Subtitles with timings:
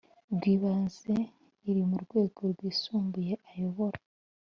[0.33, 1.15] rw ibanze
[1.69, 3.99] iri mu rwego rwisumbuye ayobora